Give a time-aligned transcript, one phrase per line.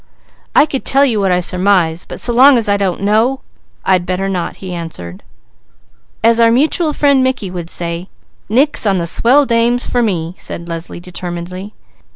[0.55, 3.41] "I could tell you what I surmise, but so long as I don't know
[3.85, 5.21] I'd better not," he answered.
[6.23, 8.09] "As our mutual friend Mickey would say,
[8.49, 11.75] 'Nix on the Swell Dames,' for me!" said Leslie determinedly.